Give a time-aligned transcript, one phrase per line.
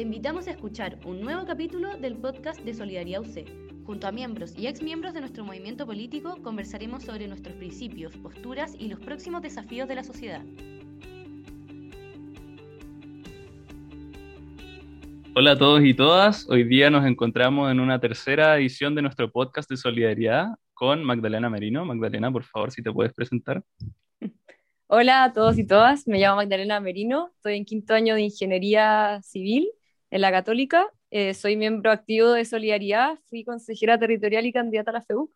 [0.00, 3.84] Te invitamos a escuchar un nuevo capítulo del podcast de Solidaridad UC.
[3.84, 8.88] Junto a miembros y exmiembros de nuestro movimiento político conversaremos sobre nuestros principios, posturas y
[8.88, 10.42] los próximos desafíos de la sociedad.
[15.34, 16.48] Hola a todos y todas.
[16.48, 21.50] Hoy día nos encontramos en una tercera edición de nuestro podcast de solidaridad con Magdalena
[21.50, 21.84] Merino.
[21.84, 23.62] Magdalena, por favor, si te puedes presentar.
[24.86, 26.08] Hola a todos y todas.
[26.08, 27.32] Me llamo Magdalena Merino.
[27.36, 29.68] Estoy en quinto año de Ingeniería Civil
[30.10, 30.86] en la Católica.
[31.10, 33.18] Eh, soy miembro activo de Solidaridad.
[33.28, 35.30] Fui consejera territorial y candidata a la FEUC.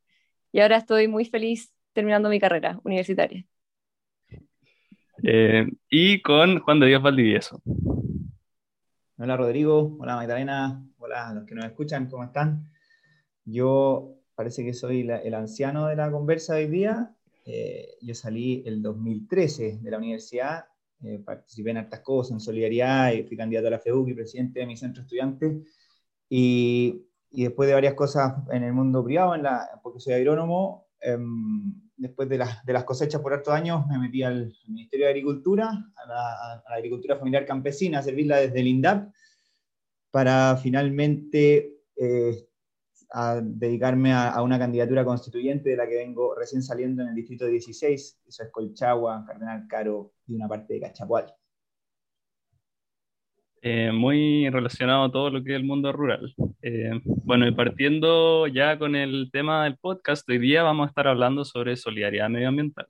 [0.52, 3.44] Y ahora estoy muy feliz terminando mi carrera universitaria.
[5.22, 7.62] Eh, y con Juan de Dios Valdivieso.
[9.16, 12.68] Hola Rodrigo, hola Magdalena, hola a los que nos escuchan, ¿cómo están?
[13.44, 17.14] Yo parece que soy el anciano de la conversa de hoy día.
[17.46, 20.64] Eh, yo salí el 2013 de la universidad,
[21.02, 24.60] eh, participé en hartas cosas, en solidaridad, y fui candidato a la FEUC y presidente
[24.60, 25.62] de mi centro estudiante.
[26.28, 30.86] Y, y después de varias cosas en el mundo privado, en la, porque soy agrónomo,
[31.00, 35.68] em, después de, de, las cosechas por hartos años, me metí al Ministerio de Agricultura,
[35.68, 39.12] a la, a la, agricultura familiar campesina, a servirla desde el INDAP,
[40.10, 42.46] para finalmente eh,
[43.16, 47.46] a dedicarme a, una candidatura constituyente de la que vengo recién saliendo en el distrito
[47.46, 51.32] 16, eso es Colchagua, Cardenal Caro y una parte de Cachapual.
[53.62, 56.34] Eh, muy relacionado a todo lo que es el mundo rural.
[56.60, 61.06] Eh, bueno, y partiendo ya con el tema del podcast, hoy día vamos a estar
[61.06, 62.88] hablando sobre solidaridad medioambiental.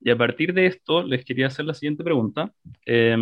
[0.00, 2.52] Y a partir de esto, les quería hacer la siguiente pregunta.
[2.84, 3.16] Eh,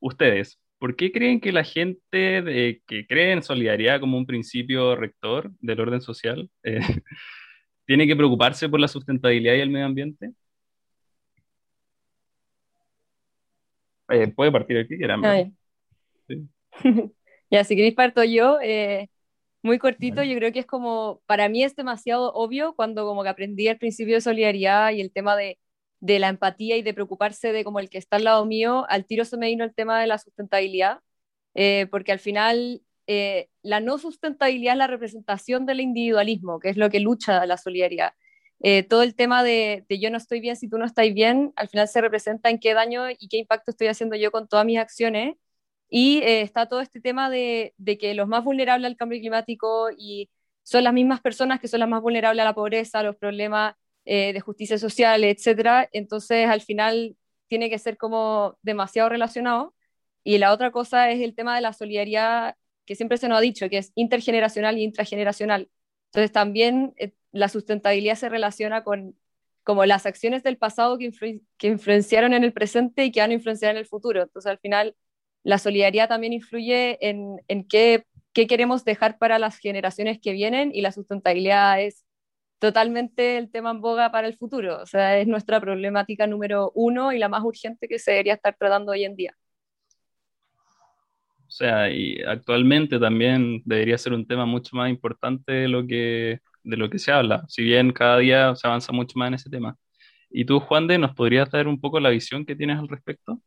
[0.00, 4.96] ustedes, ¿por qué creen que la gente de, que cree en solidaridad como un principio
[4.96, 6.80] rector del orden social eh,
[7.86, 10.32] tiene que preocuparse por la sustentabilidad y el medio ambiente?
[14.08, 15.56] Eh, puede partir aquí, quieran.
[16.28, 16.48] Sí.
[17.50, 19.08] ya, si queréis parto yo, eh,
[19.62, 23.30] muy cortito, yo creo que es como, para mí es demasiado obvio cuando como que
[23.30, 25.58] aprendí el principio de solidaridad y el tema de,
[26.00, 29.06] de la empatía y de preocuparse de como el que está al lado mío, al
[29.06, 31.00] tiro se me vino el tema de la sustentabilidad,
[31.54, 36.76] eh, porque al final eh, la no sustentabilidad es la representación del individualismo, que es
[36.76, 38.12] lo que lucha la solidaridad.
[38.60, 41.52] Eh, todo el tema de, de, yo no estoy bien si tú no estás bien,
[41.56, 44.64] al final se representa en qué daño y qué impacto estoy haciendo yo con todas
[44.66, 45.36] mis acciones
[45.88, 50.30] y está todo este tema de, de, que los más vulnerables al cambio climático y
[50.62, 53.74] son las mismas personas que son las más vulnerables a la pobreza, a los problemas
[54.06, 55.88] eh, de justicia social, etcétera.
[55.92, 57.16] Entonces, al final,
[57.48, 59.74] tiene que ser como demasiado relacionado.
[60.24, 63.40] Y la otra cosa es el tema de la solidaridad, que siempre se nos ha
[63.40, 65.70] dicho, que es intergeneracional y intrageneracional.
[66.06, 69.16] Entonces, también eh, la sustentabilidad se relaciona con
[69.64, 73.32] como las acciones del pasado que, influ que influenciaron en el presente y que van
[73.32, 74.22] a influenciar en el futuro.
[74.22, 74.94] Entonces, al final,
[75.42, 80.70] la solidaridad también influye en, en qué, qué, queremos dejar para las generaciones que vienen
[80.72, 82.04] y la sustentabilidad es
[82.58, 84.80] totalmente el tema en boga para el futuro.
[84.82, 88.56] O sea, es nuestra problemática número uno y la más urgente que se debería estar
[88.58, 89.36] tratando hoy en día.
[91.46, 96.40] O sea, y actualmente también debería ser un tema mucho más importante de lo que,
[96.64, 99.48] de lo que se habla, si bien cada día se avanza mucho más en ese
[99.48, 99.76] tema.
[100.28, 103.40] ¿Y tú, Juan de, nos podrías dar un poco la visión que tienes al respecto?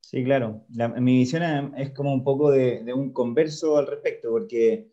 [0.00, 0.64] Sí, claro.
[0.74, 4.88] La, mi visión es como un poco de, de, un converso al respecto, porque,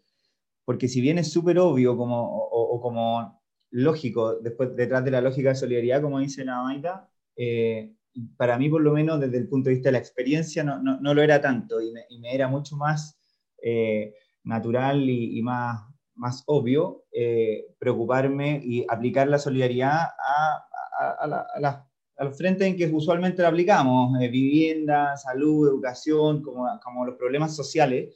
[0.66, 3.41] porque si bien es súper obvio como, o, o, como
[3.72, 7.94] lógico, después, detrás de la lógica de solidaridad, como dice la Maita, eh,
[8.38, 11.00] para mí por lo menos desde el punto de vista de la experiencia no, no,
[11.00, 13.18] no lo era tanto y me, y me, era mucho más
[13.62, 14.13] eh,
[14.44, 15.81] natural y, y, más,
[16.16, 20.66] más obvio eh, preocuparme y aplicar la solidaridad a,
[21.00, 25.68] a, a, la, a las al frente en que usualmente lo aplicamos, eh, vivienda, salud,
[25.68, 28.16] educación, como, como, los problemas sociales,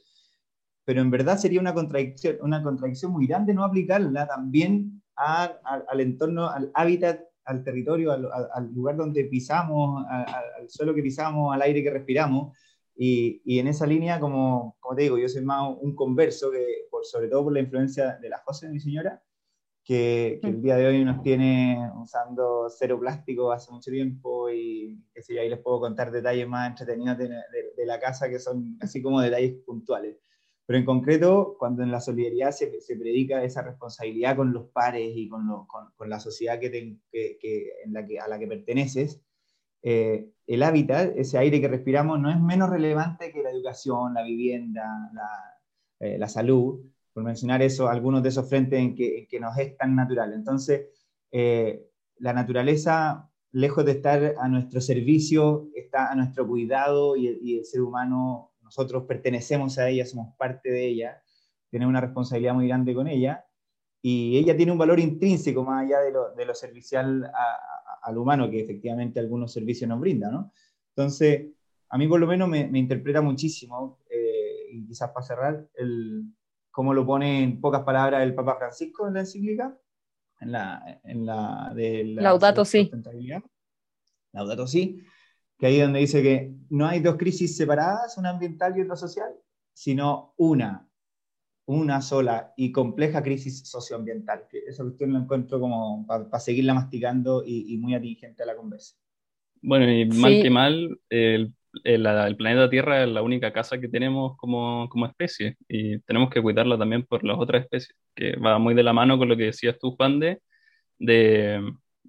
[0.88, 5.84] pero en verdad sería una contradicción, una contradicción muy grande no aplicarla también a, a,
[5.86, 11.54] al entorno, al hábitat, al territorio, al, al lugar donde pisamos, al suelo que pisamos,
[11.54, 12.56] al aire que respiramos.
[12.96, 16.64] Y, y, en esa línea, como, como te digo, yo soy más un converso, que
[16.90, 19.22] por, sobre todo por la influencia de la José, mi señora,
[19.84, 25.04] que, que, el día de hoy nos tiene usando cero plástico hace mucho tiempo y
[25.12, 28.38] que si ahí les puedo contar detalles más entretenidos de, de, de, la casa que
[28.38, 30.16] son así como detalles puntuales.
[30.68, 35.12] Pero en concreto, cuando en la solidaridad se, se predica esa responsabilidad con los pares
[35.16, 38.28] y con, lo, con, con la sociedad que, te, que, que, en la que, a
[38.28, 39.18] la que perteneces,
[39.82, 44.22] eh, el hábitat, ese aire que respiramos, no es menos relevante que la educación, la
[44.22, 46.84] vivienda, la, eh, la salud,
[47.14, 50.34] por mencionar eso, algunos de esos frentes en que, en que nos es tan natural.
[50.34, 50.88] Entonces,
[51.32, 51.88] eh,
[52.18, 57.64] la naturaleza, lejos de estar a nuestro servicio, está a nuestro cuidado y, y el
[57.64, 61.22] ser humano nosotros pertenecemos a ella, somos parte de ella,
[61.70, 63.46] tenemos una responsabilidad muy grande con ella,
[64.02, 67.30] y ella tiene un valor intrínseco más allá de lo, de lo servicial
[68.02, 70.52] al humano que efectivamente algunos servicios nos brindan, ¿no?
[70.94, 71.48] Entonces,
[71.88, 76.24] a mí por lo menos me, me interpreta muchísimo, eh, y quizás para cerrar, el,
[76.70, 79.76] cómo lo pone en pocas palabras el Papa Francisco en la encíclica,
[80.40, 82.90] en la, en la de la Laudato Si.
[84.32, 85.00] Laudato Si,
[85.58, 89.30] que ahí donde dice que no hay dos crisis separadas, una ambiental y otra social,
[89.72, 90.88] sino una,
[91.66, 94.46] una sola y compleja crisis socioambiental.
[94.48, 98.96] Que esa cuestión lo encuentro como para seguirla masticando y, muy atingente a la conversa.
[99.60, 101.52] Bueno, y mal que mal, el,
[101.82, 106.40] el, planeta Tierra es la única casa que tenemos como, como, especie y tenemos que
[106.40, 109.44] cuidarla también por las otras especies, que va muy de la mano con lo que
[109.44, 110.40] decías tú, Juan, de,
[110.98, 111.60] de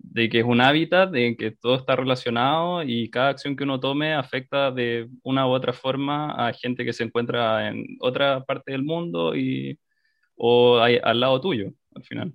[0.01, 3.79] de que es un hábitat, de que todo está relacionado y cada acción que uno
[3.79, 8.71] tome afecta de una u otra forma a gente que se encuentra en otra parte
[8.71, 9.79] del mundo y,
[10.35, 12.33] o al lado tuyo, al final.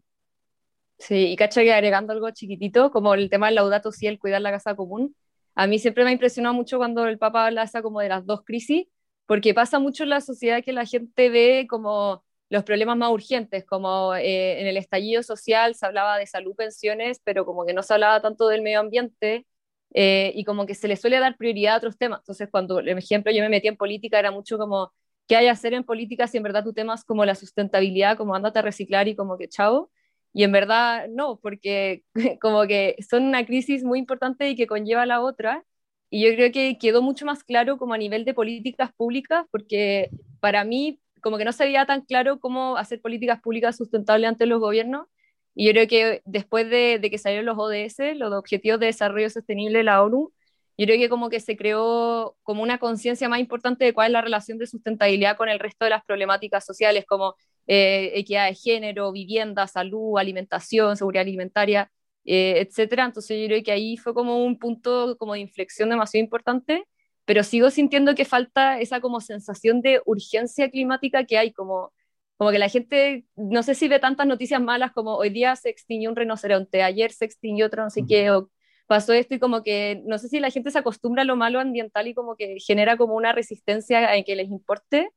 [0.99, 4.43] Sí, y cacho que agregando algo chiquitito, como el tema del laudato si el cuidar
[4.43, 5.15] la casa común,
[5.55, 8.43] a mí siempre me ha impresionado mucho cuando el Papa habla como de las dos
[8.45, 8.87] crisis,
[9.27, 12.25] porque pasa mucho en la sociedad que la gente ve como
[12.55, 17.21] los problemas más urgentes, como eh, en el estallido social se hablaba de salud, pensiones,
[17.25, 19.45] pero como que no se hablaba tanto del medio ambiente
[19.93, 22.21] eh, y como que se le suele dar prioridad a otros temas.
[22.21, 24.93] Entonces, cuando, por ejemplo, yo me metí en política, era mucho como,
[25.27, 28.17] ¿qué hay que hacer en política si en verdad tu tema es como la sustentabilidad,
[28.17, 29.91] como andate a reciclar y como que chao?
[30.33, 32.05] Y en verdad no, porque
[32.41, 35.65] como que son una crisis muy importante y que conlleva la otra.
[36.11, 40.11] Y yo creo que quedó mucho más claro como a nivel de políticas públicas, porque
[40.41, 44.45] para mí como que no se veía tan claro cómo hacer políticas públicas sustentables ante
[44.45, 45.07] los gobiernos.
[45.55, 49.79] Y yo creo que después de, que salieron los ODS, los Objetivos de Desarrollo Sostenible
[49.79, 50.33] de la ONU,
[50.77, 54.13] yo creo que como que se creó como una conciencia más importante de cuál es
[54.13, 57.37] la relación de sustentabilidad con el resto de las problemáticas sociales, como
[57.69, 61.91] eh, equidad de género, vivienda, salud, alimentación, seguridad alimentaria,
[62.27, 63.07] eh, etcétera.
[63.07, 66.85] Entonces yo creo que ahí fue como un punto como de inflexión demasiado importante
[67.25, 71.93] pero sigo sintiendo que falta esa como sensación de urgencia climática que hay, como,
[72.37, 75.71] como que la gente, no sé si ve tantas noticias malas como hoy día se
[75.71, 78.51] extinguió un rinoceronte, ayer se extinguió otro no sé qué, o
[78.87, 81.61] pasó esto y como que no sé si la gente se acostumbra a lo malo
[81.61, 85.11] ambiental y como que genera como una resistencia en que les importe,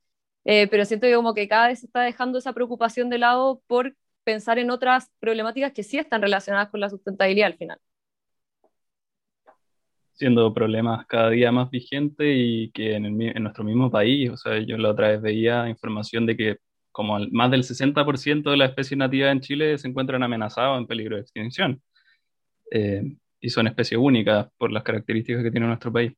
[0.46, 3.62] eh, pero siento que como que cada vez se está dejando esa preocupación de lado
[3.68, 7.80] por pensar en otras problemáticas que sí están relacionadas con la sustentabilidad al final
[10.18, 14.60] siendo problemas cada día más vigentes y que en, en, nuestro mismo país, o sea,
[14.60, 16.58] yo la otra vez veía información de que
[16.92, 21.16] como más del 60% de las especies nativas en Chile se encuentran amenazadas en peligro
[21.16, 21.82] de extinción.
[22.72, 23.04] Eh,
[23.40, 26.14] y son especies únicas por las características que tiene nuestro país.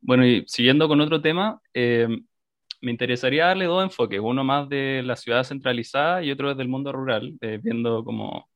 [0.00, 2.08] Bueno, y siguiendo con otro tema, eh,
[2.80, 6.68] me interesaría darle dos enfoques, uno más de la ciudad centralizada y otro desde el
[6.68, 8.48] mundo rural, eh, viendo como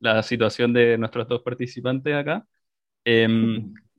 [0.00, 2.46] la situación de nuestros dos participantes acá.
[3.04, 3.72] Em,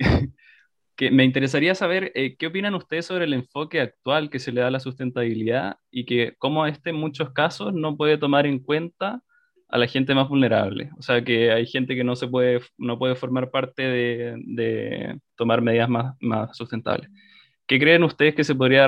[0.96, 4.62] que me interesaría saber eh, qué opinan ustedes sobre el enfoque actual que se le
[4.62, 8.60] da a la sustentabilidad y que cómo este en muchos casos no puede tomar en
[8.60, 9.22] cuenta
[9.70, 10.92] a la gente más vulnerable.
[10.98, 15.20] O sea, que hay gente que no, se puede, no puede formar parte de, de
[15.36, 17.10] tomar medidas más, más sustentables.
[17.66, 18.86] ¿Qué creen ustedes que se podría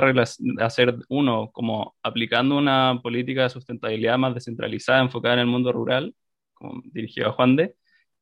[0.60, 6.14] hacer uno como aplicando una política de sustentabilidad más descentralizada, enfocada en el mundo rural,
[6.52, 7.74] como dirigido a Juan de,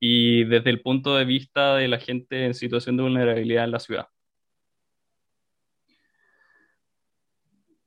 [0.04, 3.78] y desde el punto de vista de la gente en situación de vulnerabilidad en la
[3.78, 4.08] ciudad.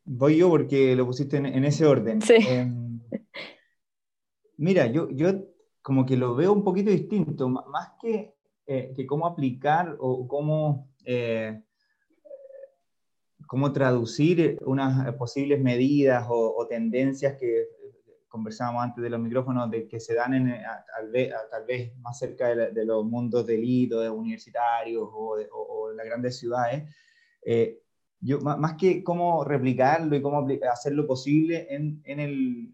[0.06, 2.22] Voy yo porque lo pusiste en, ese orden.
[2.22, 2.36] Sí.
[2.48, 3.02] Em,
[4.56, 5.44] mira, yo, yo
[5.82, 8.34] como que lo veo un poquito distinto, más que,
[8.66, 11.64] eh, que cómo aplicar o cómo, eh,
[13.46, 17.75] cómo traducir unas posibles medidas o tendencias que
[18.36, 20.62] conversábamos antes de los micrófonos, de que se dan en,
[20.94, 25.48] tal, vez, tal vez más cerca de, los mundos de élite, de universitarios o, de,
[25.96, 26.84] las grandes ciudades,
[27.46, 27.80] eh,
[28.20, 32.74] yo, más que cómo replicarlo y cómo hacerlo posible en, en, el,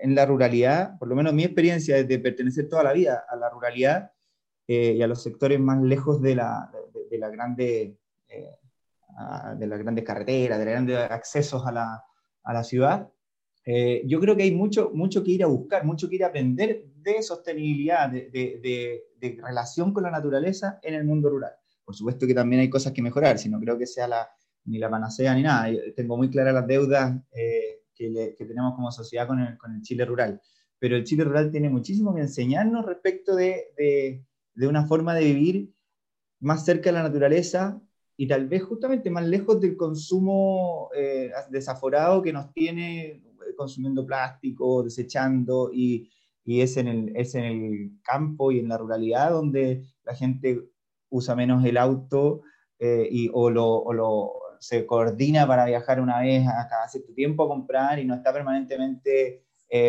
[0.00, 3.34] en, la ruralidad, por lo menos mi experiencia es de pertenecer toda la vida a
[3.34, 4.12] la ruralidad
[4.68, 6.70] eh, y a los sectores más lejos de la,
[7.10, 7.96] de, la grande,
[8.28, 8.50] eh,
[9.56, 12.04] de las grandes carreteras, de los grandes accesos a la,
[12.44, 13.08] a la ciudad,
[13.64, 16.28] eh, yo creo que hay mucho, mucho que ir a buscar, mucho que ir a
[16.28, 21.52] aprender de sostenibilidad, de, de, relación con la naturaleza en el mundo rural.
[21.84, 24.08] Por supuesto que también hay cosas que mejorar, si no creo que sea
[24.64, 25.68] ni la panacea ni nada.
[25.94, 30.04] tengo muy claras las deudas eh, que, tenemos como sociedad con el, con el, Chile
[30.04, 30.40] rural.
[30.78, 34.24] Pero el Chile rural tiene muchísimo que enseñarnos respecto de,
[34.56, 35.72] una forma de vivir
[36.40, 37.80] más cerca de la naturaleza
[38.16, 43.22] y tal vez justamente más lejos del consumo eh, desaforado que nos tiene
[43.56, 46.10] consumiendo plástico, desechando, y,
[46.44, 50.68] es, en el, es en el campo y en la ruralidad donde la gente
[51.08, 52.42] usa menos el auto
[52.78, 57.12] eh, y, o, lo, o lo, se coordina para viajar una vez a cada cierto
[57.14, 59.44] tiempo a comprar y no está permanentemente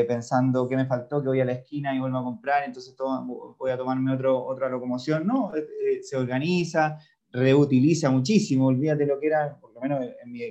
[0.08, 3.70] pensando qué me faltó, que voy a la esquina y vuelvo a comprar, entonces voy
[3.70, 5.27] a tomarme otro, otra locomoción.
[5.27, 5.51] No,
[6.01, 6.98] se organiza,
[7.34, 10.41] reutiliza muchísimo, olvídate lo que era, por lo menos en mi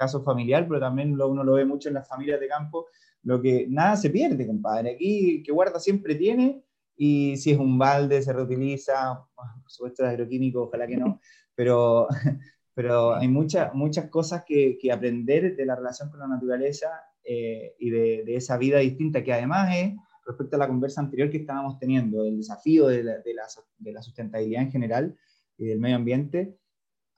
[0.00, 2.86] caso familiar, pero también uno lo ve mucho en las familias de campo,
[3.22, 4.92] lo que nada se pierde, compadre.
[4.92, 6.64] Aquí que guarda siempre tiene,
[6.96, 11.20] y si es un balde se reutiliza, por supuesto agroquímico, ojalá que no,
[11.54, 12.08] pero,
[12.74, 16.88] pero hay muchas muchas cosas que, que, aprender de la relación con la naturaleza
[17.22, 19.92] eh, y de, de, esa vida distinta que además es,
[20.24, 23.44] respecto a la conversa anterior que estábamos teniendo, el desafío de la, de la,
[23.78, 25.16] de la sustentabilidad en general,
[25.58, 26.56] y del medio ambiente,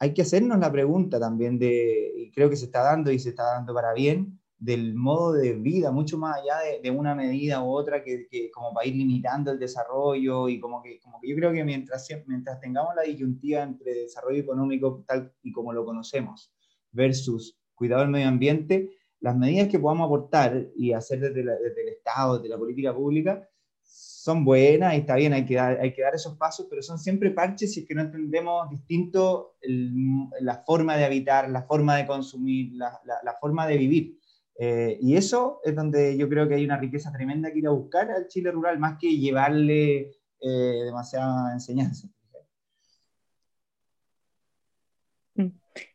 [0.03, 3.29] hay que hacernos la pregunta también de, y creo que se está dando y se
[3.29, 7.71] está dando para bien, del modo de vida, mucho más allá de, una medida u
[7.71, 11.53] otra que, como para ir limitando el desarrollo y como que, como que yo creo
[11.53, 16.53] que mientras, mientras tengamos la disyuntiva entre desarrollo económico tal y como lo conocemos
[16.91, 18.91] versus cuidado del medio ambiente,
[19.21, 23.49] las medidas que podamos aportar y hacer desde, desde el Estado, desde la política pública,
[23.93, 26.99] son buenas y está bien, hay que, dar, hay que dar esos pasos, pero son
[26.99, 32.07] siempre parches si es que no entendemos distinto la forma de habitar, la forma de
[32.07, 34.19] consumir, la, la, forma de vivir.
[34.59, 37.73] Eh, y eso es donde yo creo que hay una riqueza tremenda que ir a
[37.73, 42.09] buscar al Chile rural, más que llevarle eh, demasiada enseñanza.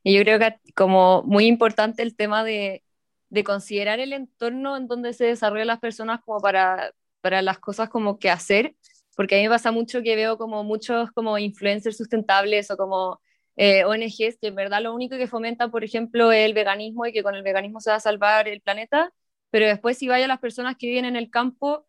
[0.03, 2.83] Y yo creo que como muy importante el tema de,
[3.29, 6.91] de considerar el entorno en donde se desarrollan las personas como para
[7.27, 8.73] para las cosas como que hacer,
[9.17, 13.19] porque a mí me pasa mucho que veo como muchos como influencers sustentables o como
[13.57, 17.11] eh, ONGs que en verdad lo único que fomentan, por ejemplo, es el veganismo y
[17.11, 19.11] que con el veganismo se va a salvar el planeta,
[19.49, 21.85] pero después si vaya a las personas que viven en el campo,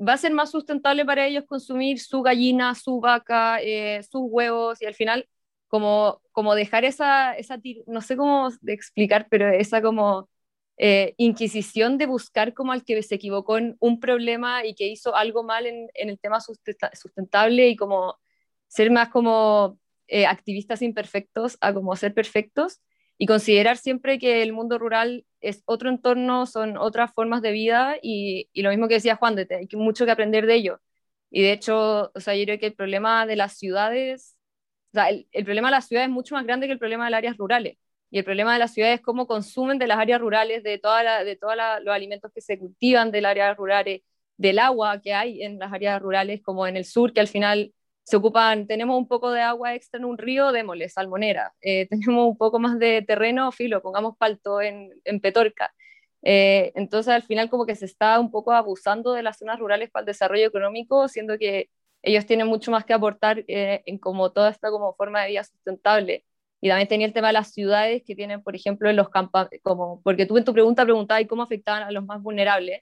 [0.00, 4.80] va a ser más sustentable para ellos consumir su gallina, su vaca, eh, sus huevos
[4.80, 5.28] y al final
[5.68, 10.30] como, como dejar esa, esa, no sé cómo explicar, pero esa como
[10.80, 15.16] eh, inquisición de buscar como al que se equivocó en un problema y que hizo
[15.16, 18.16] algo mal en, el tema sustentable y como
[18.68, 22.80] ser más como eh, activistas imperfectos a como ser perfectos
[23.18, 27.96] y considerar siempre que el mundo rural es otro entorno, son otras formas de vida
[28.00, 30.80] y, lo mismo que decía Juan, de, hay mucho que aprender de ello.
[31.30, 34.36] Y de hecho, o sea, yo creo que el problema de las ciudades,
[34.92, 37.06] o sea, el, el problema de las ciudades es mucho más grande que el problema
[37.06, 37.78] de las áreas rurales
[38.10, 41.22] y el problema de las ciudades es cómo consumen de las áreas rurales, de, toda
[41.40, 44.02] todos los alimentos que se cultivan de las áreas rurales,
[44.36, 47.72] del agua que hay en las áreas rurales, como en el sur, que al final
[48.04, 51.54] se ocupan, tenemos un poco de agua extra en un río, démosle, salmonera.
[51.60, 55.74] Eh, tenemos un poco más de terreno, filo, pongamos palto en, en Petorca.
[56.22, 59.90] Eh, entonces, al final, como que se está un poco abusando de las zonas rurales
[59.90, 61.70] para el desarrollo económico, siendo que
[62.02, 65.44] ellos tienen mucho más que aportar eh, en como toda esta como forma de vida
[65.44, 66.24] sustentable.
[66.60, 69.60] Y también tenía el tema de las ciudades que tienen, por ejemplo, en los campamentos,
[69.62, 72.80] como, porque tú en tu pregunta preguntabas cómo afectaban a los más vulnerables,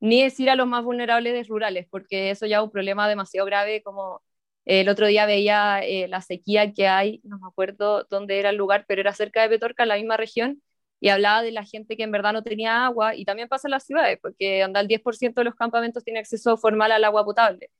[0.00, 3.46] ni decir a los más vulnerables de rurales, porque eso ya es un problema demasiado
[3.46, 4.22] grave, como
[4.64, 8.56] el otro día veía eh, la sequía que hay, no me acuerdo dónde era el
[8.56, 10.62] lugar, pero era cerca de Petorca, la misma región,
[11.00, 13.72] y hablaba de la gente que en verdad no tenía agua, y también pasa en
[13.72, 17.70] las ciudades, porque anda el 10% de los campamentos tiene acceso formal al agua potable.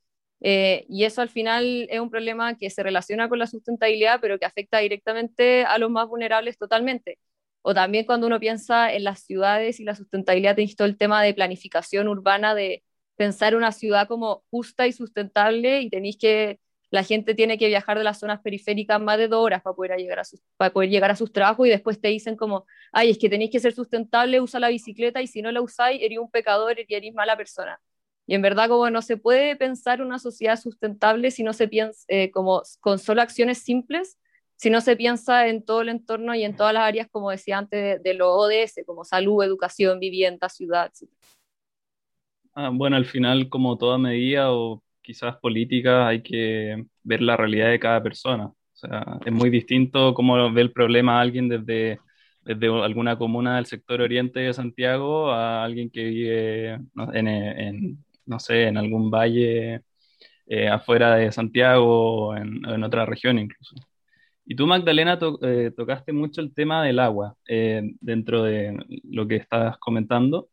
[0.43, 4.37] Eh, y eso al final es un problema que se relaciona con la sustentabilidad, pero
[4.39, 7.19] que afecta directamente a los más vulnerables totalmente.
[7.61, 11.23] O también cuando uno piensa en las ciudades y la sustentabilidad, tenéis todo el tema
[11.23, 12.83] de planificación urbana, de
[13.15, 16.59] pensar una ciudad como justa y sustentable y tenéis que,
[16.93, 19.97] la gente tiene que viajar de las zonas periféricas más de dos horas para poder,
[19.97, 23.09] llegar a sus, para poder llegar a sus trabajos y después te dicen como, ay,
[23.09, 26.19] es que tenéis que ser sustentable, usa la bicicleta y si no la usáis, eres
[26.19, 27.81] un pecador y eres mala persona.
[28.25, 32.05] Y en verdad como no se puede pensar una sociedad sustentable si no se piensa
[32.07, 34.17] eh, como con solo acciones simples,
[34.55, 37.57] si no se piensa en todo el entorno y en todas las áreas, como decía
[37.57, 41.09] antes, de, lo ODS, como salud, educación, vivienda, ciudad, etc.
[42.55, 47.71] Ah, bueno, al final, como toda medida o quizás política, hay que ver la realidad
[47.71, 48.45] de cada persona.
[48.45, 51.99] O sea, es muy distinto cómo ve el problema alguien desde
[52.45, 56.79] desde alguna comuna del sector oriente de Santiago a alguien que vive
[57.13, 59.81] en, no sé, en algún valle
[60.47, 63.75] eh, afuera de Santiago o en, otra región incluso.
[64.45, 68.77] Y tú, Magdalena, eh, tocaste mucho el tema del agua eh, dentro de
[69.09, 70.49] lo que estás comentando.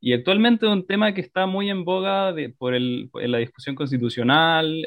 [0.00, 4.84] Y actualmente es un tema que está muy en boga por, el, la discusión constitucional,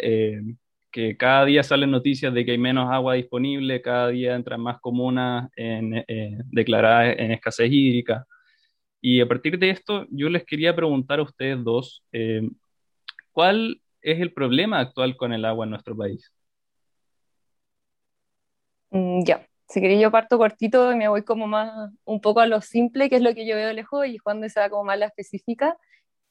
[0.95, 4.79] que cada día salen noticias de que hay menos agua disponible, cada día entran más
[4.79, 8.25] comunas en, eh, declaradas en escasez hídrica.
[9.07, 12.41] Y a partir de esto, yo les quería preguntar a ustedes dos, eh,
[13.31, 16.33] ¿cuál es el problema actual con el agua en nuestro país?
[18.89, 22.47] Mm, ya, si queréis yo parto cortito y me voy como más un poco a
[22.47, 24.97] lo simple, que es lo que yo veo lejos, y Juan se va como más
[24.97, 25.77] la específica.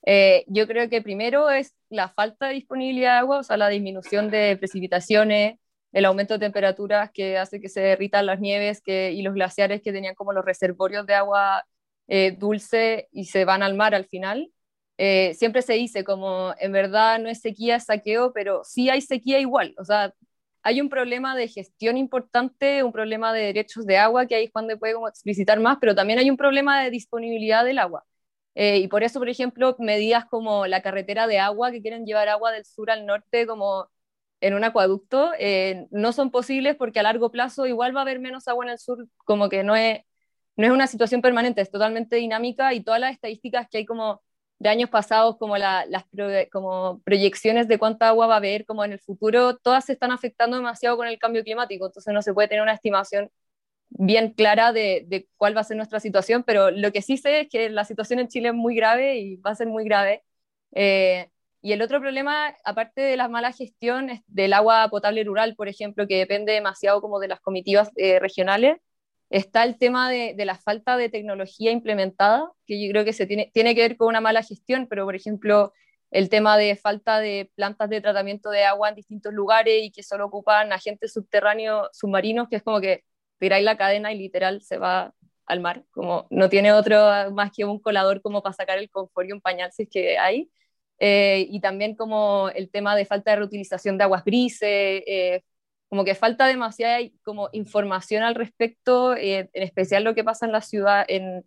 [0.05, 3.69] Eh, yo creo que primero es la falta de disponibilidad de agua, o sea, la
[3.69, 5.61] disminución de precipitaciones,
[5.93, 9.81] el aumento de temperaturas que hace que se derritan las nieves que, y los glaciares
[9.81, 11.65] que tenían como los reservorios de agua
[12.09, 14.51] eh, dulce y se van al mar al final.
[14.99, 19.01] Eh, siempre se dice como en verdad no es sequía, es saqueo, pero sí hay
[19.01, 19.75] sequía igual.
[19.79, 20.15] O sea,
[20.63, 24.67] hay un problema de gestión importante, un problema de derechos de agua, que ahí Juan
[24.69, 28.05] de puede como explicitar más, pero también hay un problema de disponibilidad del agua.
[28.55, 32.29] Eh, y por eso, por ejemplo, medidas como la carretera de agua, que quieren llevar
[32.29, 33.91] agua del sur al norte como
[34.41, 35.33] en un acueducto,
[35.91, 38.79] no son posibles porque a largo plazo igual va a haber menos agua en el
[38.79, 40.01] sur, como que no es,
[40.57, 44.23] no es una situación permanente, es totalmente dinámica y todas las estadísticas que hay como
[44.59, 45.87] de años pasados, como las
[46.53, 50.13] como proyecciones de cuánta agua va a haber como en el futuro, todas se están
[50.13, 53.31] afectando demasiado con el cambio climático, entonces no se puede tener una estimación
[53.91, 57.41] bien clara de, de, cuál va a ser nuestra situación, pero lo que sí sé
[57.43, 60.25] es que la situación en Chile es muy grave y va a ser muy grave.
[60.73, 61.31] Eh,
[61.63, 65.69] y el otro problema, aparte de la mala gestión, es del agua potable rural, por
[65.69, 68.79] ejemplo, que depende demasiado como de las comitivas eh, regionales,
[69.31, 73.51] Está el tema de, la falta de tecnología implementada, que yo creo que se tiene,
[73.53, 75.73] tiene que ver con una mala gestión, pero por ejemplo,
[76.11, 80.03] el tema de falta de plantas de tratamiento de agua en distintos lugares y que
[80.03, 83.05] solo ocupan agentes subterráneos submarinos, que es como que
[83.39, 85.13] tiráis la cadena y literal se va
[85.47, 89.29] al mar, como no tiene otro más que un colador como para sacar el confort
[89.29, 90.51] y pañal si es que hay.
[90.99, 95.43] Eh, y también como el tema de falta de reutilización de aguas grises, eh,
[95.95, 100.51] como que falta demasiada como información al respecto, eh, en especial lo que pasa en
[100.51, 101.47] la ciudad, en,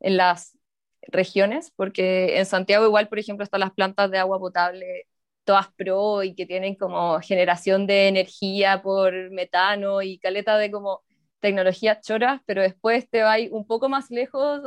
[0.00, 0.58] en, las
[1.02, 5.06] regiones, porque en Santiago igual, por ejemplo, están las plantas de agua potable
[5.44, 11.04] todas pro y que tienen como generación de energía por metano y caleta de como
[11.38, 14.60] tecnologías choras, pero después te vas un poco más lejos,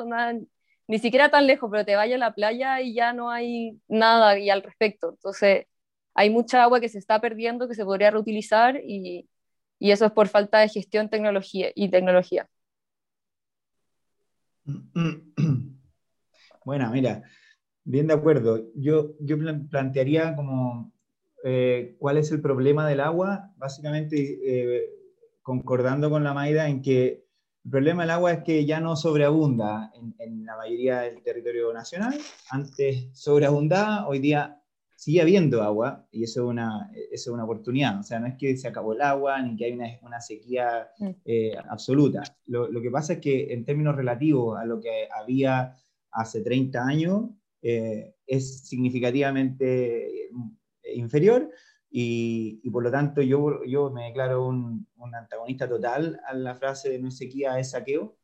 [0.88, 4.40] ni siquiera tan lejos, pero te vayas a la playa y ya no hay nada
[4.40, 5.10] y al respecto.
[5.10, 5.66] Entonces,
[6.18, 9.30] hay mucha agua que se está perdiendo que se podría reutilizar y,
[9.78, 12.50] y eso es por falta de gestión tecnología y tecnología.
[16.66, 17.24] Bueno, mira,
[17.86, 18.68] bien de acuerdo.
[18.76, 19.38] Yo, yo
[19.70, 20.92] plantearía como
[21.46, 24.90] eh, cuál es el problema del agua, básicamente eh,
[25.42, 27.24] concordando con la Maida en que
[27.64, 31.72] el problema del agua es que ya no sobreabunda en, en, la mayoría del territorio
[31.72, 32.20] nacional.
[32.50, 34.62] Antes sobreabundaba, hoy día
[34.98, 38.00] sigue habiendo agua y eso es una, eso es una oportunidad.
[38.00, 40.90] O sea, no es que se acabó el agua ni que hay una, una sequía
[40.98, 41.10] mm.
[41.24, 42.24] eh, absoluta.
[42.48, 45.76] Lo, lo, que pasa es que en términos relativos a lo que había
[46.12, 47.30] hace 30 años,
[47.62, 50.30] eh, es significativamente eh,
[50.96, 51.52] inferior
[51.92, 56.56] y, y, por lo tanto yo, yo me declaro un, un antagonista total a la
[56.56, 58.17] frase de no es sequía, es saqueo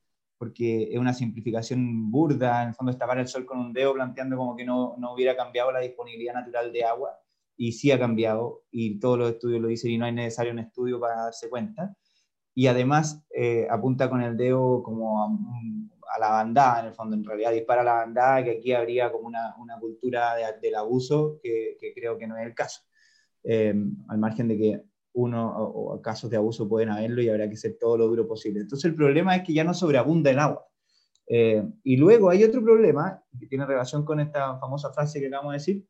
[0.43, 3.93] porque es una simplificación burda, en el fondo es tapar el sol con un dedo
[3.93, 7.17] planteando como que no, no hubiera cambiado la disponibilidad natural de agua,
[7.55, 10.59] y sí ha cambiado, y todos los estudios lo dicen, y no es necesario un
[10.59, 11.95] estudio para darse cuenta,
[12.53, 17.23] y además eh, apunta con el dedo como a, la bandada, en el fondo, en
[17.23, 21.77] realidad dispara a la bandada, que aquí habría como una, una cultura del abuso, que,
[21.79, 22.81] que, creo que no es el caso,
[23.45, 23.73] eh,
[24.09, 27.77] al margen de que uno o, casos de abuso pueden haberlo y habrá que hacer
[27.79, 28.61] todo lo duro posible.
[28.61, 30.65] Entonces el problema es que ya no sobreabunda el agua.
[31.27, 35.53] Eh, y luego hay otro problema que tiene relación con esta famosa frase que acabamos
[35.53, 35.87] de decir,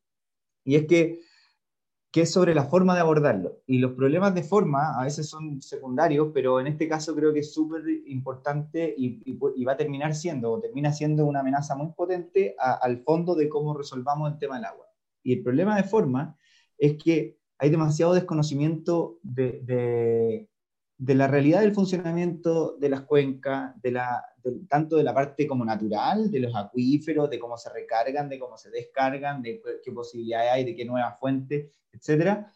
[0.63, 1.21] y es que,
[2.11, 3.61] que es sobre la forma de abordarlo.
[3.65, 7.39] Y los problemas de forma a veces son secundarios, pero en este caso creo que
[7.39, 11.91] es súper importante y, y, va a terminar siendo, o termina siendo una amenaza muy
[11.93, 14.85] potente al fondo de cómo resolvamos el tema del agua.
[15.23, 16.37] Y el problema de forma
[16.77, 20.47] es que hay demasiado desconocimiento de,
[20.97, 24.25] la realidad del funcionamiento de las cuencas, de la,
[24.67, 28.57] tanto de la parte como natural, de los acuíferos, de cómo se recargan, de cómo
[28.57, 32.51] se descargan, de qué posibilidades hay, de qué nuevas fuentes, etcétera,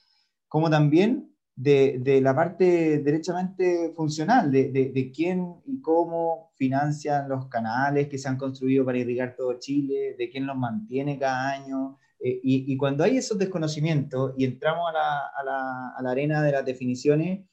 [0.47, 8.07] como también de, la parte derechamente funcional, de, de, quién y cómo financian los canales
[8.07, 12.39] que se han construido para irrigar todo Chile, de quién los mantiene cada año, eh,
[12.41, 17.45] y, cuando hay esos desconocimientos y entramos a la, la, la arena de las definiciones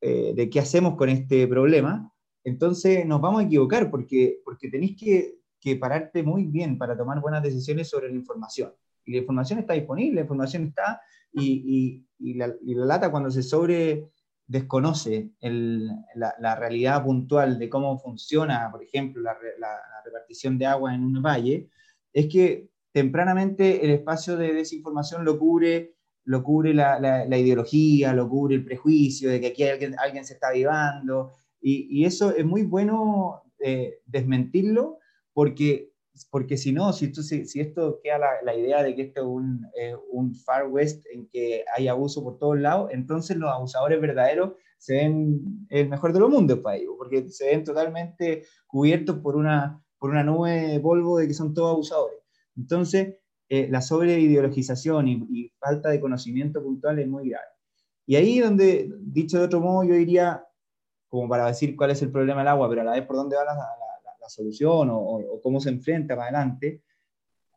[0.00, 2.12] eh, de qué hacemos con este problema,
[2.44, 7.20] entonces nos vamos a equivocar porque, porque tenéis que, que, pararte muy bien para tomar
[7.20, 8.72] buenas decisiones sobre la información.
[9.04, 11.00] Y la información está disponible, la información está,
[11.32, 14.10] y, y, la, lata cuando se sobre
[14.46, 19.36] desconoce la, realidad puntual de cómo funciona, por ejemplo, la,
[20.04, 21.68] repartición de agua en un valle,
[22.12, 28.54] es que tempranamente el espacio de desinformación lo cubre, lo cubre la, ideología, lo cubre
[28.54, 33.98] el prejuicio de que aquí alguien, se está avivando, y, eso es muy bueno eh,
[34.06, 34.98] desmentirlo
[35.34, 35.92] porque
[36.30, 39.66] porque si no, si, esto, si, esto queda la, idea de que esto es un,
[40.10, 44.94] un, Far West en que hay abuso por todos lados, entonces los abusadores verdaderos se
[44.94, 49.84] ven el mejor de los mundos para ellos, porque se ven totalmente cubiertos por una,
[49.98, 52.25] por una nube de polvo de que son todos abusadores.
[52.56, 53.16] Entonces,
[53.48, 57.46] eh, la sobreideologización y, y falta de conocimiento puntual es muy grave.
[58.06, 60.44] Y ahí donde, dicho de otro modo, yo diría,
[61.08, 63.36] como para decir cuál es el problema del agua, pero a la vez por dónde
[63.36, 63.54] va la,
[64.28, 66.82] solución o, cómo se enfrenta más adelante.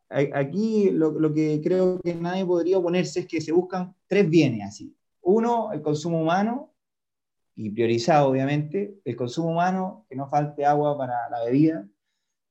[0.07, 4.67] Aquí lo, lo, que creo que nadie podría oponerse es que se buscan tres bienes
[4.67, 4.95] así.
[5.21, 6.71] Uno, el consumo humano,
[7.55, 11.87] y priorizado obviamente, el consumo humano, que no falte agua para la bebida.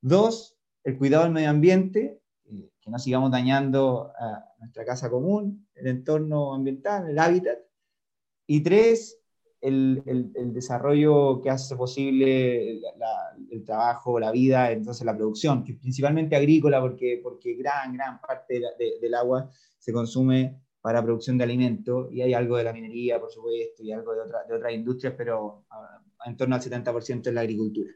[0.01, 2.21] Dos, el cuidado del medio ambiente,
[2.89, 7.59] que no sigamos dañando a nuestra casa común, el entorno ambiental, el hábitat.
[8.47, 9.21] Y tres,
[9.61, 12.81] el, el, desarrollo que hace posible
[13.51, 18.61] el trabajo, la vida, entonces la producción, que principalmente agrícola, porque, porque gran, gran parte
[19.01, 23.31] del agua se consume para producción de alimentos, y hay algo de la minería, por
[23.31, 27.35] supuesto, y algo de, otra, de otras industrias, pero ah, en torno al 70% es
[27.35, 27.91] la agricultura.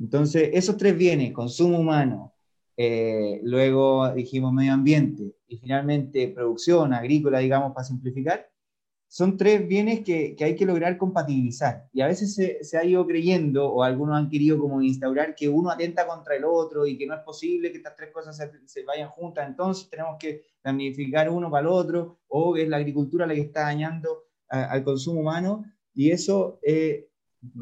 [0.00, 2.31] Entonces, esos tres bienes, consumo humano,
[2.76, 8.52] eh, luego dijimos medio ambiente, y finalmente producción agrícola, digamos, para simplificar,
[9.12, 11.86] son tres bienes que, que, hay que lograr compatibilizar.
[11.92, 15.50] Y a veces se, se, ha ido creyendo, o algunos han querido como instaurar, que
[15.50, 18.84] uno atenta contra el otro y que no es posible que estas tres cosas se,
[18.84, 19.46] vayan juntas.
[19.46, 23.64] Entonces tenemos que damnificar uno para el otro, o es la agricultura la que está
[23.64, 25.62] dañando al consumo humano.
[25.92, 27.10] Y eso, eh,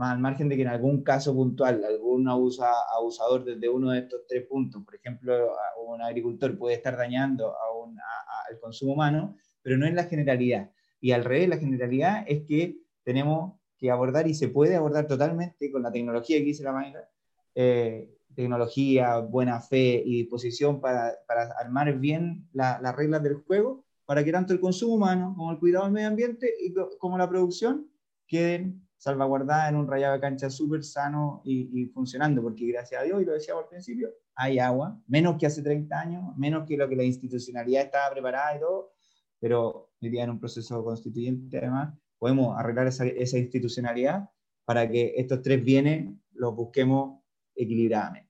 [0.00, 4.22] al margen de que en algún caso puntual, algún abusa, abusador desde uno de estos
[4.28, 5.52] tres puntos, por ejemplo,
[5.86, 10.70] un agricultor puede estar dañando a un, al consumo humano, pero no es la generalidad.
[11.00, 15.72] Y al revés, la generalidad es que tenemos que abordar y se puede abordar totalmente
[15.72, 17.08] con la tecnología que dice la manera,
[17.54, 24.22] eh, tecnología, buena fe y disposición para, para armar bien las reglas del juego, para
[24.22, 27.90] que tanto el consumo humano como el cuidado del medio ambiente y como la producción
[28.30, 33.04] queden salvaguardadas en un rayado de cancha súper sano y, y, funcionando, porque gracias a
[33.04, 36.76] Dios, y lo decíamos al principio, hay agua, menos que hace 30 años, menos que
[36.76, 38.92] lo que la institucionalidad estaba preparada y todo,
[39.40, 44.28] pero hoy día en un proceso constituyente además podemos arreglar esa, esa institucionalidad
[44.64, 47.20] para que estos tres bienes los busquemos
[47.56, 48.28] equilibradamente.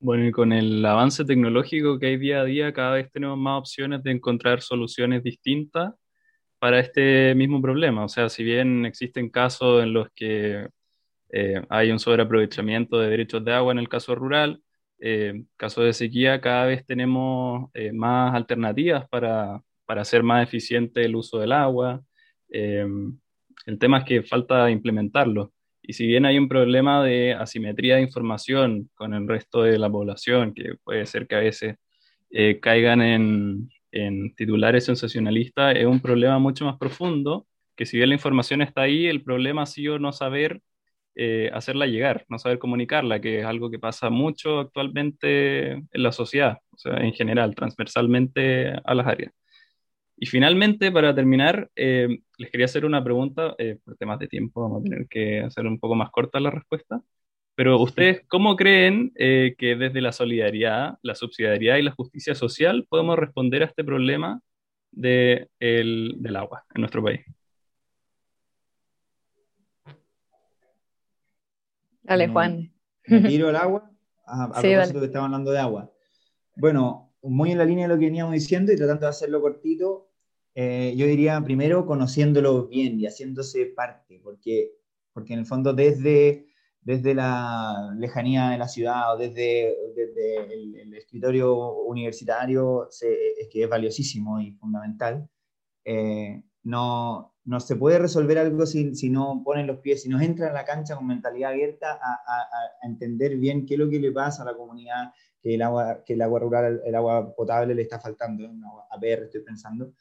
[0.00, 3.60] Bueno, y con el avance tecnológico que hay día a día, cada vez tenemos más
[3.60, 5.94] opciones de encontrar soluciones distintas
[6.64, 8.06] para este mismo problema.
[8.06, 10.70] O sea, si bien existen casos en los que
[11.30, 14.62] eh, hay un sobreaprovechamiento de derechos de agua en el caso rural,
[14.98, 21.04] eh, caso de sequía, cada vez tenemos eh, más alternativas para, para hacer más eficiente
[21.04, 22.02] el uso del agua.
[22.48, 22.86] Eh,
[23.66, 25.52] el tema es que falta implementarlo.
[25.82, 29.90] Y si bien hay un problema de asimetría de información con el resto de la
[29.90, 31.76] población, que puede ser que a veces
[32.62, 38.16] caigan en, en titulares sensacionalistas, es un problema mucho más profundo, que si bien la
[38.16, 40.60] información está ahí, el problema ha sido no saber
[41.16, 46.10] eh, hacerla llegar, no saber comunicarla, que es algo que pasa mucho actualmente en la
[46.10, 49.32] sociedad, o sea, en general, transversalmente a las áreas.
[50.16, 54.62] Y finalmente, para terminar, eh, les quería hacer una pregunta, eh, por temas de tiempo,
[54.62, 57.00] vamos a tener que hacer un poco más corta la respuesta,
[57.54, 62.86] pero ustedes, ¿cómo creen eh, que desde la solidaridad, la subsidiariedad y la justicia social
[62.88, 64.40] podemos responder a este problema
[64.90, 67.20] de el, del agua en nuestro país?
[72.02, 72.72] Dale, Juan.
[73.06, 73.90] ¿Me tiro el agua?
[74.26, 75.90] A, a propósito que estaba hablando de agua.
[76.56, 80.10] Bueno, muy en la línea de lo que veníamos diciendo y tratando de hacerlo cortito,
[80.54, 84.72] eh, yo diría primero conociéndolo bien y haciéndose parte, porque,
[85.12, 86.46] porque en el fondo desde,
[86.84, 93.68] desde la lejanía de la ciudad o desde, desde el, escritorio universitario es que es
[93.68, 95.28] valiosísimo y fundamental.
[95.84, 100.20] Eh, no, no se puede resolver algo si, si, no ponen los pies, si no
[100.20, 103.90] entra en la cancha con mentalidad abierta a, a, a, entender bien qué es lo
[103.90, 107.34] que le pasa a la comunidad, que el agua, que el agua rural, el agua
[107.34, 109.92] potable le está faltando, un agua APR estoy pensando,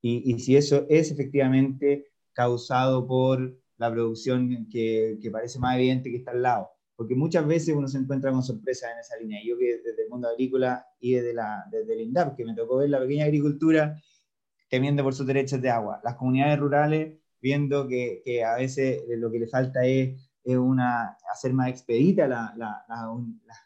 [0.00, 6.10] y, y, si eso es efectivamente causado por la producción que, que, parece más evidente
[6.10, 6.70] que está al lado.
[6.94, 9.40] porque muchas veces uno se encuentra con sorpresas en esa línea.
[9.44, 12.76] Yo que desde el mundo agrícola y desde, la, desde el INDAP, que me tocó
[12.76, 14.00] ver la pequeña agricultura
[14.70, 19.32] temiendo por sus derechos de agua, las comunidades rurales viendo que, que a veces lo
[19.32, 22.84] que le falta es, es una, hacer más expedita la, la,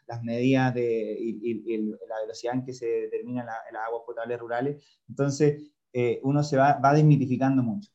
[0.07, 1.77] las medidas de, y,
[2.09, 4.83] la velocidad en que se determinan las aguas potables rurales.
[5.07, 7.91] Entonces, eh, uno se va, va desmitificando mucho.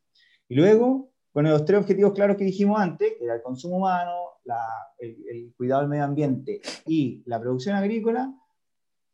[0.48, 4.12] Y luego, con los tres objetivos claros que dijimos antes, que era el consumo humano,
[4.98, 8.32] el, cuidado del medio ambiente y la producción agrícola,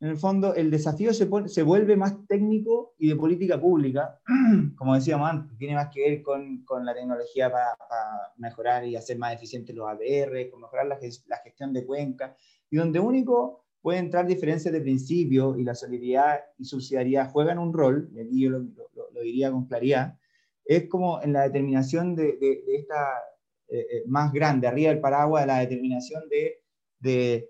[0.01, 4.19] en el fondo el desafío se, se vuelve más técnico y de política pública,
[4.77, 7.75] como decíamos antes, tiene más que ver con, con la tecnología para,
[8.37, 12.31] mejorar y hacer más eficientes los APR, con mejorar la, la gestión de cuencas,
[12.69, 17.73] y donde único puede entrar diferencias de principio y la solidaridad y subsidiariedad juegan un
[17.73, 18.59] rol, y aquí yo lo,
[19.13, 20.17] lo, diría con claridad,
[20.69, 23.23] es como en la determinación de, de, de esta
[23.69, 26.61] eh, eh, más grande, arriba del paraguas, la determinación de,
[26.99, 27.49] de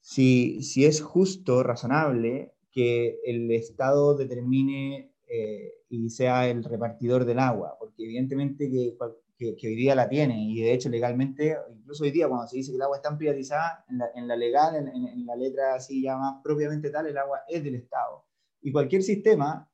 [0.00, 7.38] si, si, es justo, razonable, que el Estado determine eh, y sea el repartidor del
[7.38, 8.94] agua, porque evidentemente que,
[9.56, 12.72] que, hoy día la tiene, y de hecho legalmente, incluso hoy día cuando se dice
[12.72, 16.02] que el agua está privatizada, en la, en la legal, en, en, la letra así
[16.02, 18.26] ya más propiamente tal, el agua es del Estado.
[18.60, 19.66] Y cualquier sistema,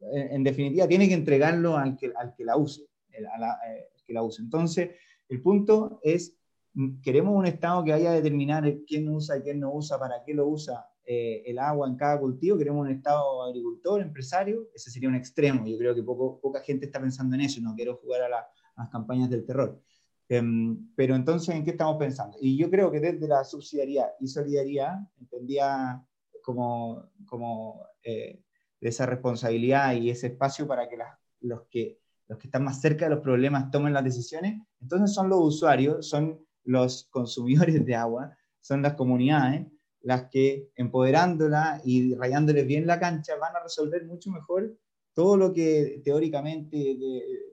[0.00, 2.86] en, definitiva, tiene que entregarlo al que, al que la use.
[3.32, 3.58] a la,
[4.06, 4.42] que la use.
[4.42, 4.90] Entonces,
[5.28, 6.36] el punto es,
[6.74, 10.24] mm, queremos un Estado que vaya a determinar quién usa y quién no usa, para
[10.24, 12.58] qué lo usa eh, el agua en cada cultivo.
[12.58, 14.68] Queremos un Estado agricultor, empresario.
[14.74, 15.66] Ese sería un extremo.
[15.66, 17.60] Yo creo que poco, poca gente está pensando en eso.
[17.60, 19.80] No quiero jugar a, las campañas del terror.
[20.28, 22.36] Em, pero entonces, ¿en qué estamos pensando?
[22.40, 26.04] Y yo creo que desde la subsidiariedad y solidaridad, entendía
[26.42, 28.42] como, como eh,
[28.80, 30.98] esa responsabilidad y ese espacio para que
[31.40, 35.30] los que los que están más cerca de los problemas tomen las decisiones, entonces son
[35.30, 39.66] los usuarios, son los consumidores de agua, son las comunidades
[40.02, 44.76] las que empoderándola y rayándoles bien la cancha van a resolver mucho mejor
[45.12, 46.96] todo lo que teóricamente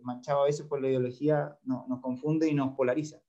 [0.02, 3.20] manchado a veces por la ideología nos confunde y nos polariza.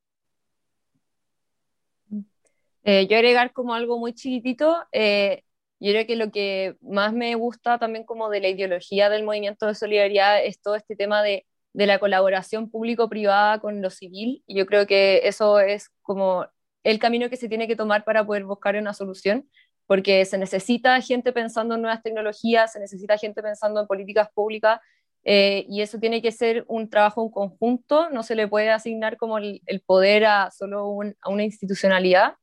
[2.85, 5.43] Eh, yo agregar como algo muy chiquitito, eh,
[5.81, 9.67] yo creo que lo que más me gusta también como de la ideología del movimiento
[9.67, 14.43] de solidaridad es todo este tema de, de la colaboración público-privada con lo civil.
[14.47, 16.47] Y yo creo que eso es como
[16.85, 19.49] el camino que se tiene que tomar para poder buscar una solución,
[19.87, 24.81] porque se necesita gente pensando en nuevas tecnologías, se necesita gente pensando en políticas públicas,
[25.25, 29.17] eh, y eso tiene que ser un trabajo en conjunto, no se le puede asignar
[29.17, 32.35] como el, poder a solo a una institucionalidad,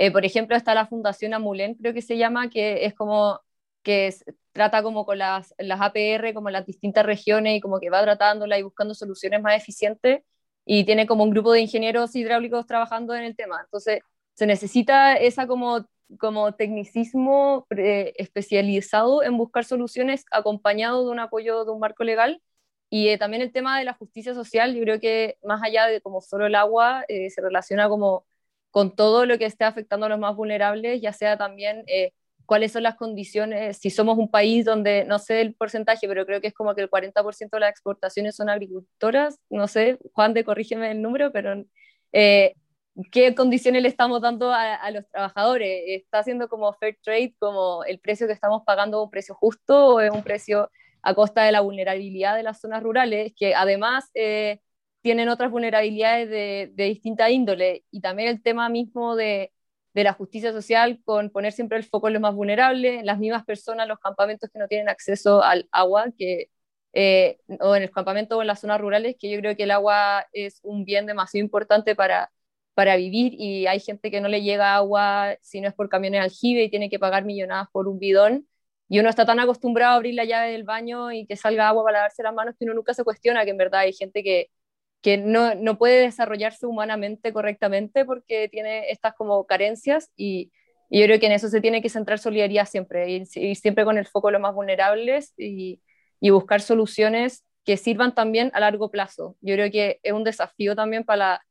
[0.00, 3.38] eh, por ejemplo, está la Fundación Amulén, creo que se llama, que es como
[3.82, 4.14] que
[4.52, 8.58] trata como con las, las APR, como las distintas regiones y como que va tratándola
[8.58, 10.22] y buscando soluciones más eficientes
[10.64, 13.60] y tiene como un grupo de ingenieros hidráulicos trabajando en el tema.
[13.62, 14.00] Entonces,
[14.32, 15.86] se necesita esa como,
[16.18, 22.40] como tecnicismo eh, especializado en buscar soluciones acompañado de un apoyo de un marco legal.
[22.88, 26.00] Y eh, también el tema de la justicia social, yo creo que más allá de
[26.00, 28.24] como solo el agua, se relaciona como
[28.70, 32.12] con todo lo que esté afectando a los más vulnerables, ya sea también eh,
[32.46, 36.40] cuáles son las condiciones, si somos un país donde, no sé el porcentaje, pero creo
[36.40, 40.44] que es como que el 40% de las exportaciones son agricultoras, no sé, Juan, de
[40.44, 41.64] corrígeme el número, pero
[42.12, 42.54] eh,
[43.12, 45.82] ¿qué condiciones le estamos dando a, los trabajadores?
[45.86, 50.00] ¿Está haciendo como fair trade, como el precio que estamos pagando un precio justo o
[50.00, 50.70] es un precio
[51.02, 53.32] a costa de la vulnerabilidad de las zonas rurales?
[53.36, 54.10] Que además...
[54.14, 54.60] Eh,
[55.02, 59.52] tienen otras vulnerabilidades de, de, distinta índole y también el tema mismo de,
[59.94, 63.44] de, la justicia social con poner siempre el foco en los más vulnerables, las mismas
[63.44, 66.50] personas, los campamentos que no tienen acceso al agua, que,
[66.92, 69.70] eh, o en el campamento o en las zonas rurales, que yo creo que el
[69.70, 72.30] agua es un bien demasiado importante para,
[72.74, 76.22] para vivir y hay gente que no le llega agua si no es por camiones
[76.22, 78.46] aljibe y tiene que pagar millonadas por un bidón.
[78.88, 81.84] Y uno está tan acostumbrado a abrir la llave del baño y que salga agua
[81.84, 84.50] para lavarse las manos que uno nunca se cuestiona que en verdad hay gente que,
[85.02, 90.52] que no, no, puede desarrollarse humanamente correctamente porque tiene estas como carencias y,
[90.92, 94.06] yo creo que en eso se tiene que centrar solidaridad siempre, y, siempre con el
[94.08, 95.80] foco de los más vulnerables y,
[96.20, 99.36] y, buscar soluciones que sirvan también a largo plazo.
[99.40, 101.42] Yo creo que es un desafío también para la,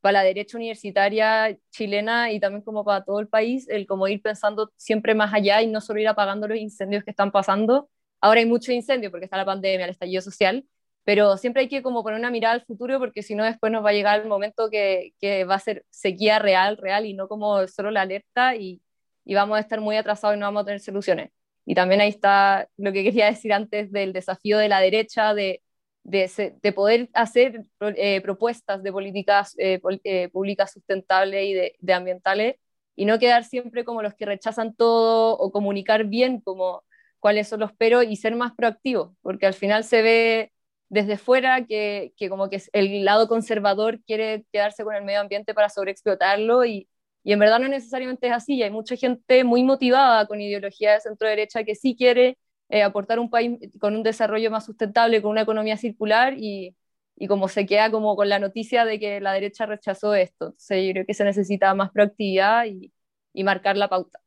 [0.00, 4.22] para la derecha universitaria chilena y también como para todo el país, el como ir
[4.22, 7.90] pensando siempre más allá y no solo ir apagando los incendios que están pasando.
[8.20, 10.64] Ahora hay muchos incendios porque está la pandemia, el estallido social,
[11.06, 13.84] pero siempre hay que como poner una mirada al futuro porque si no después nos
[13.84, 17.28] va a llegar el momento que, que va a ser sequía real, real y no
[17.28, 18.82] como solo la alerta y,
[19.24, 21.30] y, vamos a estar muy atrasados y no vamos a tener soluciones.
[21.64, 25.62] Y también ahí está lo que quería decir antes del desafío de la derecha, de,
[26.02, 32.56] de, poder hacer eh, propuestas de políticas eh, eh, públicas sustentables y de, ambientales
[32.96, 36.82] y no quedar siempre como los que rechazan todo o comunicar bien como
[37.20, 40.52] cuáles son los pero y ser más proactivos, porque al final se ve
[40.88, 45.54] desde fuera que, que, como que el lado conservador quiere quedarse con el medio ambiente
[45.54, 46.88] para sobreexplotarlo y,
[47.24, 51.00] y en verdad no necesariamente es así, hay mucha gente muy motivada con ideología de
[51.00, 55.32] centro derecha que sí quiere eh, aportar un país con un desarrollo más sustentable, con
[55.32, 56.76] una economía circular y,
[57.16, 60.46] y, como se queda como con la noticia de que la derecha rechazó esto.
[60.46, 62.92] Entonces yo creo que se necesita más proactividad y,
[63.32, 64.20] y marcar la pauta.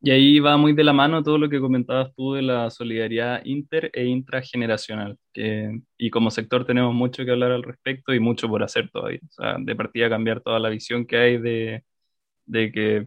[0.00, 3.44] Y ahí va muy de la mano todo lo que comentabas tú de la solidaridad
[3.44, 8.62] inter e intrageneracional, y como sector tenemos mucho que hablar al respecto y mucho por
[8.62, 9.20] hacer todavía.
[9.28, 11.84] O sea, de partida cambiar toda la visión que hay de,
[12.46, 13.06] de que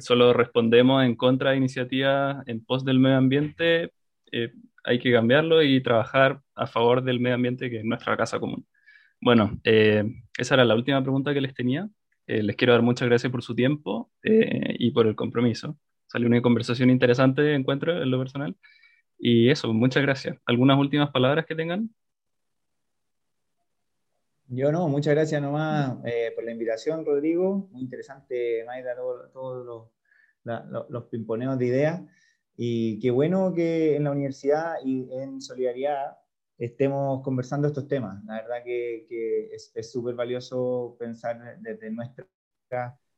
[0.00, 3.92] solo respondemos en contra de iniciativas en pos del medio ambiente,
[4.32, 4.52] eh,
[4.84, 8.66] hay que cambiarlo y trabajar a favor del medio ambiente, que es nuestra casa común.
[9.20, 10.04] Bueno, eh,
[10.38, 11.88] esa era la última pregunta que les tenía.
[12.26, 15.78] Eh, les quiero dar muchas gracias por su tiempo y por el compromiso.
[16.06, 18.56] Salió una conversación interesante, encuentro, en lo personal.
[19.18, 20.38] Y eso, muchas gracias.
[20.44, 21.90] ¿Algunas últimas palabras que tengan?
[24.48, 27.68] Yo no, muchas gracias nomás eh, por la invitación, Rodrigo.
[27.72, 28.94] Muy interesante, Maida,
[29.32, 29.90] todos
[30.44, 32.02] los, los, pimponeos de ideas.
[32.56, 36.16] Y qué bueno que en la universidad y en Solidaridad
[36.58, 38.24] estemos conversando estos temas.
[38.24, 42.26] La verdad que, que es súper valioso pensar desde nuestra,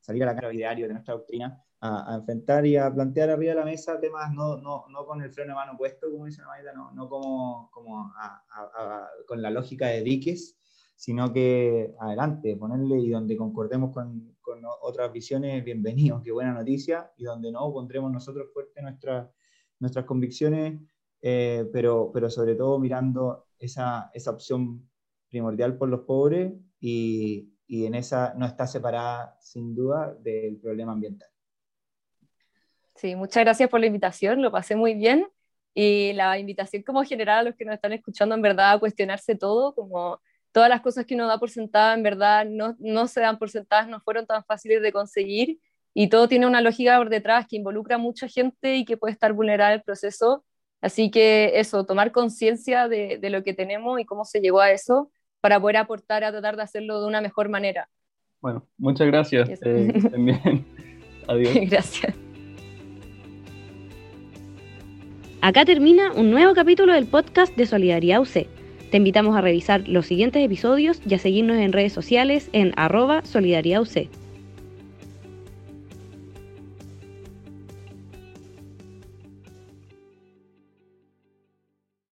[0.00, 3.60] salir a la cara diario de nuestra doctrina, a, enfrentar y a plantear arriba de
[3.60, 6.72] la mesa temas no, no, no con el freno de mano puesto, como dice Maida,
[6.72, 8.12] no, no como, como
[9.26, 10.58] con la lógica de diques,
[10.96, 17.12] sino que adelante, ponerle y donde concordemos con, con otras visiones, bienvenidos, qué buena noticia,
[17.16, 19.30] y donde no, pondremos nosotros fuerte nuestra,
[19.78, 20.80] nuestras convicciones,
[21.20, 24.88] eh, pero, pero sobre todo mirando esa, esa opción
[25.28, 30.92] primordial por los pobres y, y en esa no está separada sin duda del problema
[30.92, 31.28] ambiental.
[32.96, 35.28] Sí, muchas gracias por la invitación, lo pasé muy bien
[35.74, 39.36] y la invitación como general a los que nos están escuchando en verdad a cuestionarse
[39.36, 43.20] todo, como todas las cosas que uno da por sentada, en verdad no, no se
[43.20, 45.60] dan por sentadas, no fueron tan fáciles de conseguir
[45.94, 49.12] y todo tiene una lógica por detrás que involucra a mucha gente y que puede
[49.12, 50.44] estar vulnerable el proceso.
[50.80, 54.70] Así que eso, tomar conciencia de, de, lo que tenemos y cómo se llegó a
[54.70, 57.88] eso para poder aportar a tratar de hacerlo de una mejor manera.
[58.40, 59.48] Bueno, muchas gracias.
[59.62, 60.64] Eh, también.
[61.28, 61.54] Adiós.
[61.68, 62.14] Gracias.
[65.40, 68.46] Acá termina un nuevo capítulo del podcast de Solidaridad UC.
[68.90, 73.24] Te invitamos a revisar los siguientes episodios y a seguirnos en redes sociales en arroba
[73.24, 74.08] Solidaridad UC.